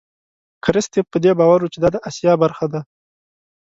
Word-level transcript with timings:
کرستیف 0.63 1.05
په 1.09 1.17
دې 1.23 1.31
باور 1.39 1.59
و 1.63 1.71
چې 1.73 1.79
دا 1.83 1.89
د 1.93 1.97
آسیا 2.09 2.33
برخه 2.43 2.65
ده. 2.73 2.81